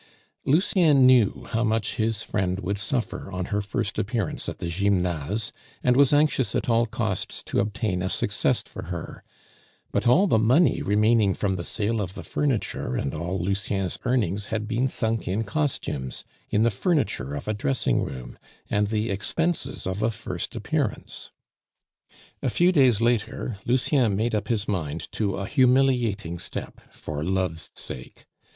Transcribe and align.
Lucien 0.45 1.05
knew 1.05 1.45
how 1.51 1.63
much 1.63 1.97
his 1.97 2.23
friend 2.23 2.59
would 2.61 2.79
suffer 2.79 3.31
on 3.31 3.45
her 3.53 3.61
first 3.61 3.99
appearance 3.99 4.49
at 4.49 4.57
the 4.57 4.65
Gymnase, 4.67 5.51
and 5.83 5.95
was 5.95 6.11
anxious 6.11 6.55
at 6.55 6.67
all 6.67 6.87
costs 6.87 7.43
to 7.43 7.59
obtain 7.59 8.01
a 8.01 8.09
success 8.09 8.63
for 8.63 8.85
her; 8.85 9.23
but 9.91 10.07
all 10.07 10.25
the 10.25 10.39
money 10.39 10.81
remaining 10.81 11.35
from 11.35 11.55
the 11.55 11.63
sale 11.63 12.01
of 12.01 12.15
the 12.15 12.23
furniture 12.23 12.95
and 12.95 13.13
all 13.13 13.37
Lucien's 13.39 13.99
earnings 14.03 14.47
had 14.47 14.67
been 14.67 14.87
sunk 14.87 15.27
in 15.27 15.43
costumes, 15.43 16.25
in 16.49 16.63
the 16.63 16.71
furniture 16.71 17.35
of 17.35 17.47
a 17.47 17.53
dressing 17.53 18.01
room, 18.01 18.39
and 18.71 18.87
the 18.87 19.11
expenses 19.11 19.85
of 19.85 20.01
a 20.01 20.09
first 20.09 20.55
appearance. 20.55 21.29
A 22.41 22.49
few 22.49 22.71
days 22.71 23.01
later, 23.01 23.57
Lucien 23.67 24.15
made 24.15 24.33
up 24.33 24.47
his 24.47 24.67
mind 24.67 25.11
to 25.11 25.35
a 25.35 25.45
humiliating 25.45 26.39
step 26.39 26.81
for 26.91 27.23
love's 27.23 27.69
sake. 27.75 28.25